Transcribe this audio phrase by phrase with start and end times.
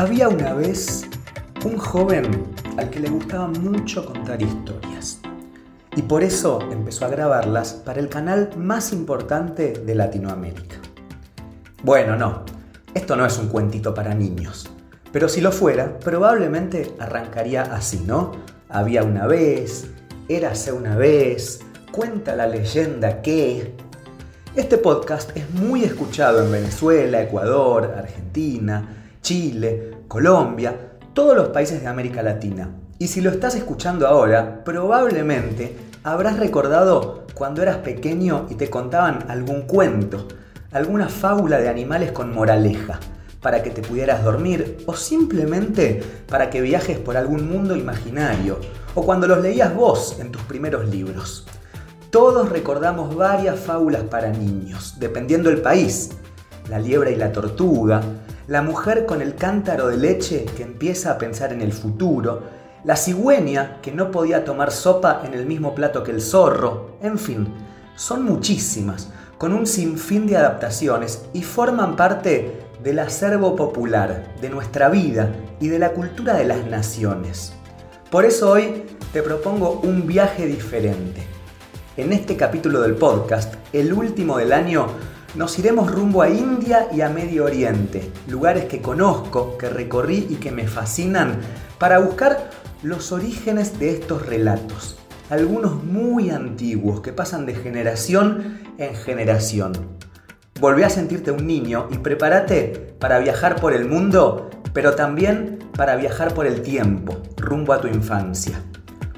[0.00, 1.04] Había una vez
[1.62, 2.24] un joven
[2.78, 5.20] al que le gustaba mucho contar historias
[5.94, 10.76] y por eso empezó a grabarlas para el canal más importante de Latinoamérica.
[11.82, 12.46] Bueno, no,
[12.94, 14.70] esto no es un cuentito para niños,
[15.12, 18.32] pero si lo fuera, probablemente arrancaría así, ¿no?
[18.70, 19.90] Había una vez,
[20.30, 21.60] érase una vez,
[21.92, 23.74] cuenta la leyenda que...
[24.56, 31.86] Este podcast es muy escuchado en Venezuela, Ecuador, Argentina, Chile, Colombia, todos los países de
[31.86, 32.70] América Latina.
[32.98, 39.26] Y si lo estás escuchando ahora, probablemente habrás recordado cuando eras pequeño y te contaban
[39.28, 40.26] algún cuento,
[40.72, 42.98] alguna fábula de animales con moraleja,
[43.40, 48.58] para que te pudieras dormir o simplemente para que viajes por algún mundo imaginario,
[48.94, 51.46] o cuando los leías vos en tus primeros libros.
[52.10, 56.10] Todos recordamos varias fábulas para niños, dependiendo del país.
[56.68, 58.02] La liebre y la tortuga,
[58.50, 62.42] la mujer con el cántaro de leche que empieza a pensar en el futuro,
[62.82, 67.16] la cigüeña que no podía tomar sopa en el mismo plato que el zorro, en
[67.16, 67.46] fin,
[67.94, 74.88] son muchísimas, con un sinfín de adaptaciones y forman parte del acervo popular, de nuestra
[74.88, 77.52] vida y de la cultura de las naciones.
[78.10, 81.22] Por eso hoy te propongo un viaje diferente.
[81.96, 84.88] En este capítulo del podcast, el último del año,
[85.34, 90.36] nos iremos rumbo a India y a Medio Oriente, lugares que conozco, que recorrí y
[90.36, 91.40] que me fascinan,
[91.78, 92.50] para buscar
[92.82, 99.72] los orígenes de estos relatos, algunos muy antiguos que pasan de generación en generación.
[100.60, 105.96] Volví a sentirte un niño y prepárate para viajar por el mundo, pero también para
[105.96, 108.60] viajar por el tiempo, rumbo a tu infancia.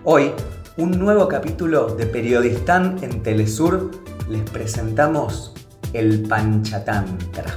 [0.05, 0.33] Hoy,
[0.77, 3.91] un nuevo capítulo de Periodistán en Telesur,
[4.29, 5.53] les presentamos
[5.93, 7.53] el Panchatantra.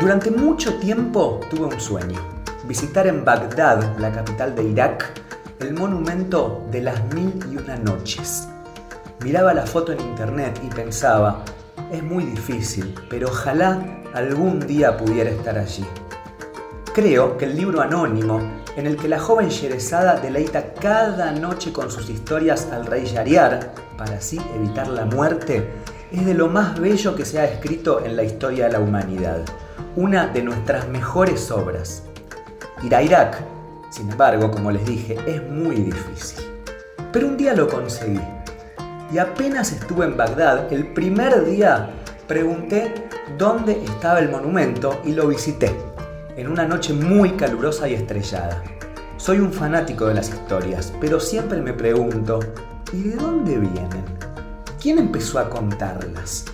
[0.00, 2.20] Durante mucho tiempo tuve un sueño,
[2.68, 5.12] visitar en Bagdad, la capital de Irak,
[5.60, 8.48] el monumento de las mil y una noches.
[9.22, 11.44] Miraba la foto en internet y pensaba,
[11.90, 13.80] es muy difícil, pero ojalá
[14.12, 15.86] algún día pudiera estar allí.
[16.94, 18.38] Creo que el libro anónimo,
[18.76, 23.72] en el que la joven Sherezada deleita cada noche con sus historias al rey Yariar,
[23.96, 25.66] para así evitar la muerte,
[26.12, 29.40] es de lo más bello que se ha escrito en la historia de la humanidad,
[29.96, 32.02] una de nuestras mejores obras.
[32.82, 33.42] Ir a Irak,
[33.88, 36.44] sin embargo, como les dije, es muy difícil.
[37.10, 38.20] Pero un día lo conseguí.
[39.10, 41.88] Y apenas estuve en Bagdad, el primer día
[42.28, 42.92] pregunté
[43.38, 45.74] dónde estaba el monumento y lo visité,
[46.36, 48.62] en una noche muy calurosa y estrellada.
[49.16, 52.40] Soy un fanático de las historias, pero siempre me pregunto,
[52.92, 54.04] ¿Y de dónde vienen?
[54.78, 56.44] ¿Quién empezó a contarlas?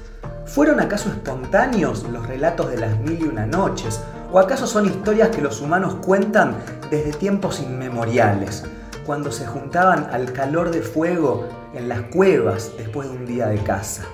[0.46, 4.00] ¿Fueron acaso espontáneos los relatos de las mil y una noches?
[4.30, 6.54] ¿O acaso son historias que los humanos cuentan
[6.92, 8.64] desde tiempos inmemoriales,
[9.04, 13.58] cuando se juntaban al calor de fuego en las cuevas después de un día de
[13.64, 14.04] caza?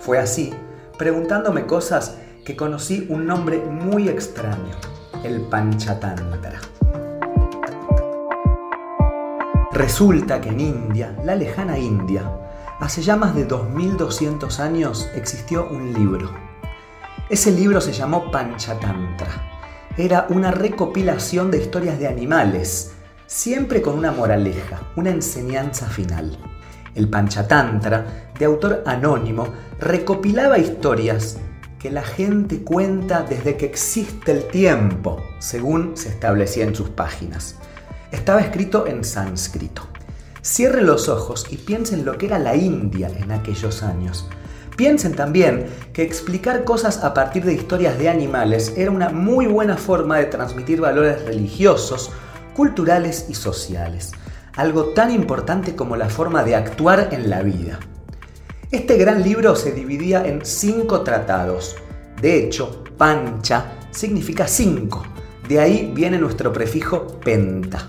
[0.00, 0.52] Fue así,
[0.98, 2.16] preguntándome cosas,
[2.48, 4.74] que conocí un nombre muy extraño,
[5.22, 6.58] el Panchatantra.
[9.70, 12.22] Resulta que en India, la lejana India,
[12.80, 16.30] hace ya más de 2200 años existió un libro.
[17.28, 19.28] Ese libro se llamó Panchatantra.
[19.98, 22.94] Era una recopilación de historias de animales,
[23.26, 26.38] siempre con una moraleja, una enseñanza final.
[26.94, 29.48] El Panchatantra, de autor anónimo,
[29.78, 31.36] recopilaba historias
[31.78, 37.56] que la gente cuenta desde que existe el tiempo, según se establecía en sus páginas.
[38.10, 39.82] Estaba escrito en sánscrito.
[40.42, 44.28] Cierren los ojos y piensen lo que era la India en aquellos años.
[44.76, 49.76] Piensen también que explicar cosas a partir de historias de animales era una muy buena
[49.76, 52.10] forma de transmitir valores religiosos,
[52.54, 54.12] culturales y sociales,
[54.56, 57.78] algo tan importante como la forma de actuar en la vida.
[58.70, 61.76] Este gran libro se dividía en cinco tratados.
[62.20, 65.04] De hecho, pancha significa cinco.
[65.48, 67.88] De ahí viene nuestro prefijo penta.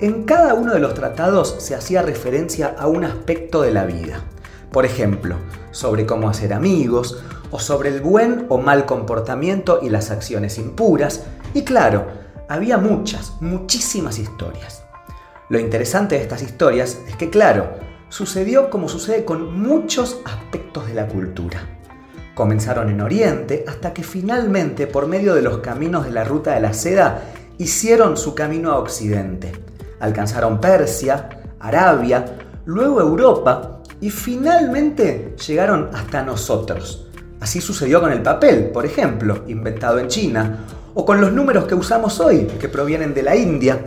[0.00, 4.22] En cada uno de los tratados se hacía referencia a un aspecto de la vida.
[4.70, 5.36] Por ejemplo,
[5.70, 11.24] sobre cómo hacer amigos, o sobre el buen o mal comportamiento y las acciones impuras.
[11.54, 12.08] Y claro,
[12.50, 14.82] había muchas, muchísimas historias.
[15.48, 20.94] Lo interesante de estas historias es que, claro, sucedió como sucede con muchos aspectos de
[20.94, 21.60] la cultura.
[22.34, 26.60] Comenzaron en Oriente hasta que finalmente, por medio de los caminos de la ruta de
[26.60, 27.22] la seda,
[27.58, 29.52] hicieron su camino a Occidente
[30.04, 31.28] alcanzaron Persia,
[31.60, 32.24] Arabia,
[32.66, 37.00] luego Europa y finalmente llegaron hasta nosotros,
[37.40, 40.60] Así sucedió con el papel, por ejemplo, inventado en China,
[40.94, 43.84] o con los números que usamos hoy, que provienen de la India.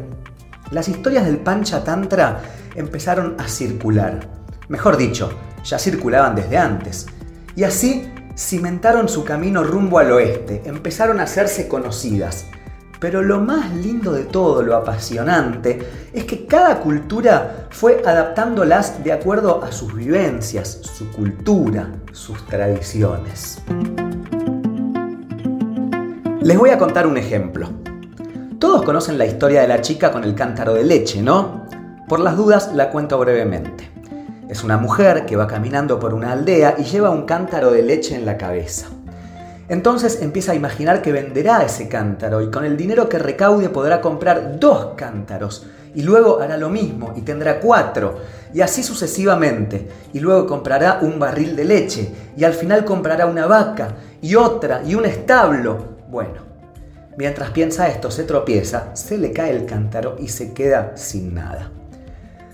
[0.69, 2.39] Las historias del Panchatantra
[2.77, 4.29] empezaron a circular.
[4.69, 5.31] Mejor dicho,
[5.65, 7.07] ya circulaban desde antes.
[7.55, 12.45] Y así cimentaron su camino rumbo al oeste, empezaron a hacerse conocidas.
[12.99, 19.11] Pero lo más lindo de todo, lo apasionante, es que cada cultura fue adaptándolas de
[19.11, 23.59] acuerdo a sus vivencias, su cultura, sus tradiciones.
[26.41, 27.69] Les voy a contar un ejemplo.
[28.57, 31.66] Todos conocen la historia de la chica con el cántaro de leche, ¿no?
[32.07, 33.91] Por las dudas la cuento brevemente.
[34.47, 38.15] Es una mujer que va caminando por una aldea y lleva un cántaro de leche
[38.15, 38.87] en la cabeza.
[39.67, 43.99] Entonces empieza a imaginar que venderá ese cántaro y con el dinero que recaude podrá
[43.99, 48.19] comprar dos cántaros y luego hará lo mismo y tendrá cuatro
[48.53, 53.47] y así sucesivamente y luego comprará un barril de leche y al final comprará una
[53.47, 55.97] vaca y otra y un establo.
[56.09, 56.39] Bueno,
[57.17, 61.69] mientras piensa esto se tropieza, se le cae el cántaro y se queda sin nada.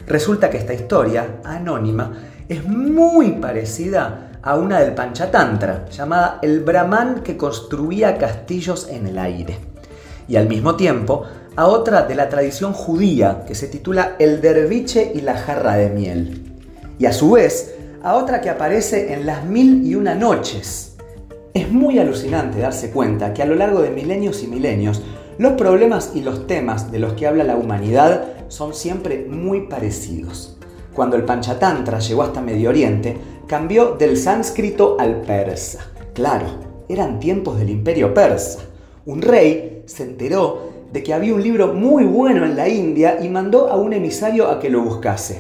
[0.08, 2.12] Resulta que esta historia, anónima,
[2.50, 9.18] es muy parecida a una del Panchatantra, llamada El Brahman que construía castillos en el
[9.18, 9.58] aire.
[10.28, 11.24] Y al mismo tiempo,
[11.56, 15.90] a otra de la tradición judía que se titula El Derviche y la jarra de
[15.90, 16.44] miel.
[17.00, 20.98] Y a su vez, a otra que aparece en Las Mil y Una Noches.
[21.54, 25.02] Es muy alucinante darse cuenta que a lo largo de milenios y milenios,
[25.38, 30.56] los problemas y los temas de los que habla la humanidad son siempre muy parecidos.
[30.94, 33.18] Cuando el Panchatantra llegó hasta Medio Oriente,
[33.48, 35.92] cambió del sánscrito al persa.
[36.14, 36.46] Claro,
[36.88, 38.60] eran tiempos del imperio persa.
[39.08, 43.28] Un rey se enteró de que había un libro muy bueno en la India y
[43.28, 45.40] mandó a un emisario a que lo buscase.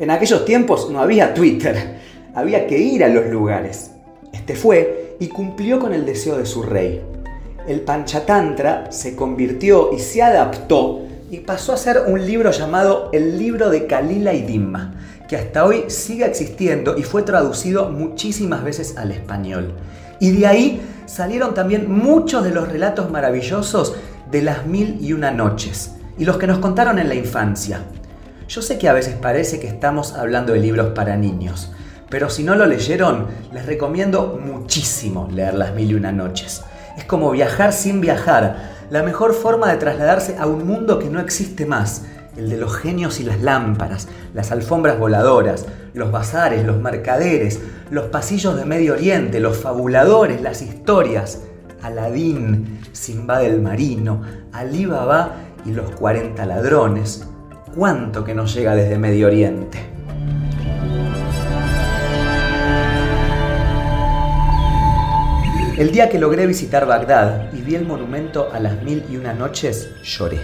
[0.00, 2.00] En aquellos tiempos no había Twitter,
[2.34, 3.92] había que ir a los lugares.
[4.32, 7.00] Este fue y cumplió con el deseo de su rey
[7.66, 13.38] el Panchatantra se convirtió y se adaptó y pasó a ser un libro llamado El
[13.38, 14.94] libro de Kalila y Dimma,
[15.28, 19.74] que hasta hoy sigue existiendo y fue traducido muchísimas veces al español.
[20.18, 23.94] Y de ahí salieron también muchos de los relatos maravillosos
[24.28, 27.80] de las mil y una noches y los que nos contaron en la infancia.
[28.48, 31.70] Yo sé que a veces parece que estamos hablando de libros para niños,
[32.08, 36.62] pero si no lo leyeron, les recomiendo muchísimo leer las mil y una noches.
[36.98, 41.20] Es como viajar sin viajar, la mejor forma de trasladarse a un mundo que no
[41.20, 42.04] existe más,
[42.36, 47.60] el de los genios y las lámparas, las alfombras voladoras, los bazares, los mercaderes,
[47.90, 51.42] los pasillos de Medio Oriente, los fabuladores, las historias,
[51.82, 54.22] Aladín, Simba del Marino,
[54.52, 55.34] Alí Baba
[55.64, 57.26] y los 40 ladrones.
[57.74, 59.99] ¿Cuánto que nos llega desde Medio Oriente?
[65.80, 69.32] El día que logré visitar Bagdad y vi el monumento a las mil y una
[69.32, 70.38] noches, lloré.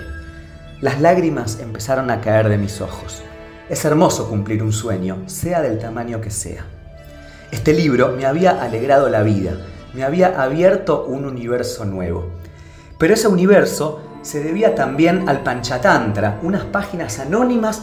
[0.80, 3.22] Las lágrimas empezaron a caer de mis ojos.
[3.68, 6.64] Es hermoso cumplir un sueño, sea del tamaño que sea.
[7.50, 9.58] Este libro me había alegrado la vida,
[9.92, 12.30] me había abierto un universo nuevo.
[12.96, 17.82] Pero ese universo se debía también al Panchatantra, unas páginas anónimas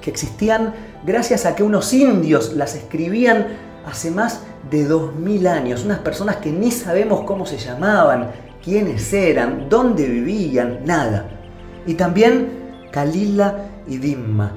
[0.00, 0.74] que existían
[1.04, 6.52] gracias a que unos indios las escribían hace más de 2000 años, unas personas que
[6.52, 8.30] ni sabemos cómo se llamaban,
[8.62, 11.28] quiénes eran, dónde vivían, nada.
[11.86, 14.52] Y también Kalila y Dimma,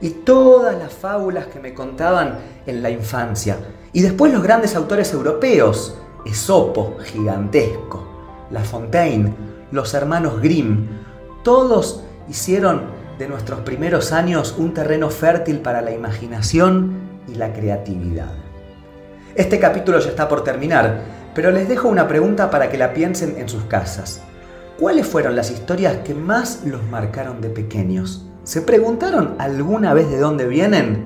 [0.00, 3.56] y todas las fábulas que me contaban en la infancia.
[3.92, 8.02] Y después los grandes autores europeos, Esopo, gigantesco,
[8.50, 9.34] La Fontaine,
[9.70, 10.88] los hermanos Grimm,
[11.42, 12.82] todos hicieron
[13.18, 18.43] de nuestros primeros años un terreno fértil para la imaginación y la creatividad.
[19.36, 21.00] Este capítulo ya está por terminar,
[21.34, 24.20] pero les dejo una pregunta para que la piensen en sus casas.
[24.78, 28.24] ¿Cuáles fueron las historias que más los marcaron de pequeños?
[28.44, 31.04] ¿Se preguntaron alguna vez de dónde vienen?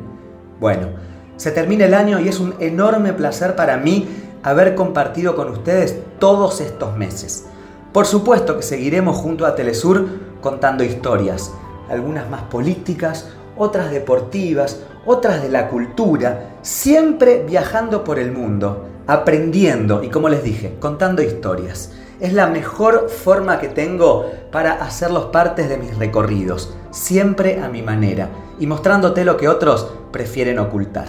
[0.61, 0.89] Bueno,
[1.37, 4.07] se termina el año y es un enorme placer para mí
[4.43, 7.47] haber compartido con ustedes todos estos meses.
[7.95, 10.07] Por supuesto que seguiremos junto a Telesur
[10.43, 11.51] contando historias,
[11.89, 20.03] algunas más políticas, otras deportivas, otras de la cultura, siempre viajando por el mundo, aprendiendo
[20.03, 21.93] y como les dije, contando historias.
[22.21, 27.81] Es la mejor forma que tengo para hacerlos partes de mis recorridos, siempre a mi
[27.81, 28.29] manera
[28.61, 31.07] y mostrándote lo que otros prefieren ocultar.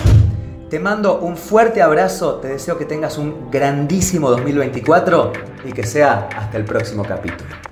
[0.69, 5.33] Te mando un fuerte abrazo, te deseo que tengas un grandísimo 2024
[5.65, 7.68] y que sea hasta el próximo capítulo.